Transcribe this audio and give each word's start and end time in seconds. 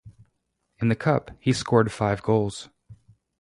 In 0.79 0.87
the 0.87 0.95
cup 0.95 1.29
he 1.39 1.53
scored 1.53 1.91
five 1.91 2.23
goals. 2.23 2.69